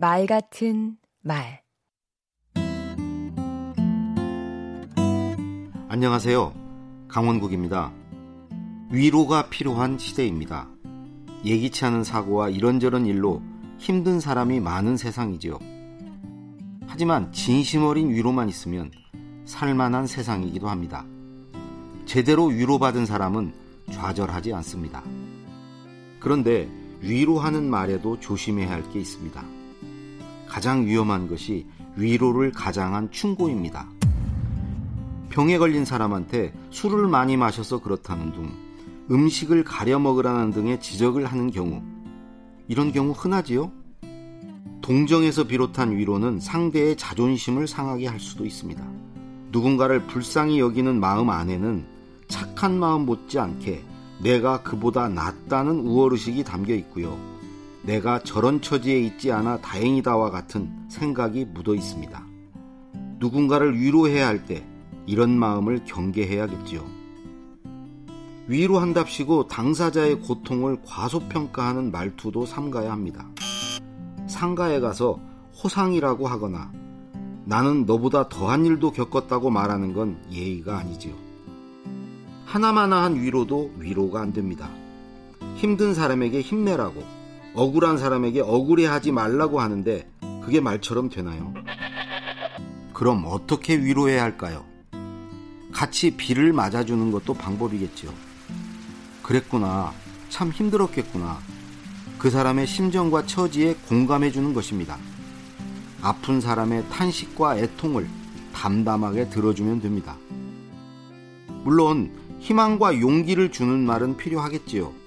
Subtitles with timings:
[0.00, 1.60] 말 같은 말
[5.90, 6.54] 안녕하세요.
[7.06, 7.92] 강원국입니다.
[8.90, 10.70] 위로가 필요한 시대입니다.
[11.44, 13.42] 예기치 않은 사고와 이런저런 일로
[13.76, 15.58] 힘든 사람이 많은 세상이지요.
[16.86, 18.90] 하지만 진심 어린 위로만 있으면
[19.44, 21.04] 살만한 세상이기도 합니다.
[22.06, 23.52] 제대로 위로받은 사람은
[23.92, 25.02] 좌절하지 않습니다.
[26.20, 26.70] 그런데
[27.02, 29.59] 위로하는 말에도 조심해야 할 게 있습니다.
[30.50, 31.64] 가장 위험한 것이
[31.94, 33.88] 위로를 가장한 충고입니다.
[35.28, 38.50] 병에 걸린 사람한테 술을 많이 마셔서 그렇다는 등
[39.12, 41.82] 음식을 가려 먹으라는 등의 지적을 하는 경우
[42.66, 43.70] 이런 경우 흔하지요?
[44.82, 48.82] 동정에서 비롯한 위로는 상대의 자존심을 상하게 할 수도 있습니다.
[49.52, 51.86] 누군가를 불쌍히 여기는 마음 안에는
[52.26, 53.84] 착한 마음 못지않게
[54.20, 57.16] 내가 그보다 낫다는 우월의식이 담겨 있고요.
[57.90, 62.24] 내가 저런 처지에 있지 않아 다행이다와 같은 생각이 묻어 있습니다.
[63.18, 64.64] 누군가를 위로해야 할 때
[65.06, 66.86] 이런 마음을 경계해야겠지요.
[68.46, 73.26] 위로한답시고 당사자의 고통을 과소평가하는 말투도 삼가야 합니다.
[74.28, 75.18] 상가에 가서
[75.60, 76.70] 호상이라고 하거나
[77.44, 81.14] 나는 너보다 더한 일도 겪었다고 말하는 건 예의가 아니지요.
[82.44, 84.70] 하나마나한 위로도 위로가 안 됩니다.
[85.56, 87.02] 힘든 사람에게 힘내라고,
[87.54, 90.08] 억울한 사람에게 억울해하지 말라고 하는데
[90.42, 91.52] 그게 말처럼 되나요?
[92.92, 94.64] 그럼 어떻게 위로해야 할까요?
[95.72, 98.12] 같이 비를 맞아주는 것도 방법이겠지요.
[99.22, 99.92] 그랬구나.
[100.28, 101.38] 참 힘들었겠구나.
[102.18, 104.98] 그 사람의 심정과 처지에 공감해주는 것입니다.
[106.02, 108.08] 아픈 사람의 탄식과 애통을
[108.52, 110.16] 담담하게 들어주면 됩니다.
[111.64, 114.99] 물론 희망과 용기를 주는 말은 필요하겠지요.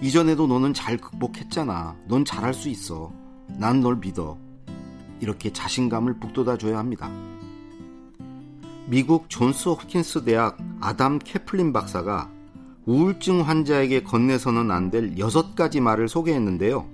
[0.00, 1.96] 이전에도 너는 잘 극복했잖아.
[2.06, 3.12] 넌 잘할 수 있어.
[3.48, 4.38] 난 널 믿어.
[5.20, 7.10] 이렇게 자신감을 북돋아줘야 합니다.
[8.86, 12.30] 미국 존스 홉킨스 대학 아담 캐플린 박사가
[12.86, 16.88] 우울증 환자에게 건네서는 안 될 여섯 가지 말을 소개했는데요.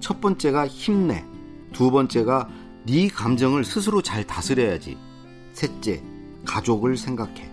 [0.00, 1.24] 첫 번째가 힘내.
[1.72, 2.48] 두 번째가
[2.86, 4.98] 네 감정을 스스로 잘 다스려야지.
[5.52, 6.02] 셋째,
[6.44, 7.48] 가족을 생각해.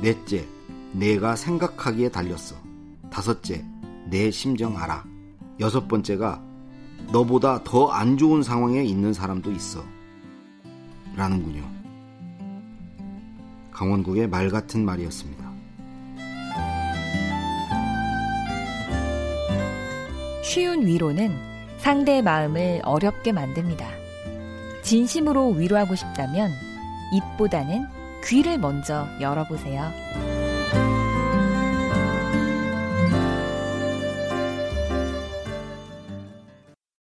[0.00, 0.46] 넷째,
[0.92, 2.56] 내가 생각하기에 달렸어.
[3.10, 3.64] 다섯째,
[4.10, 5.04] 내 심정 알아.
[5.60, 6.42] 여섯 번째가
[7.12, 9.84] 너보다 더 안 좋은 상황에 있는 사람도 있어.
[11.16, 11.62] 라는군요.
[13.72, 15.50] 강원국의 말 같은 말이었습니다.
[20.42, 21.36] 쉬운 위로는
[21.78, 23.86] 상대의 마음을 어렵게 만듭니다.
[24.82, 26.50] 진심으로 위로하고 싶다면
[27.14, 27.86] 입보다는
[28.24, 29.90] 귀를 먼저 열어보세요.